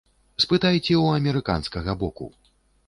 [0.43, 2.33] Спытайце ў амерыканскага боку.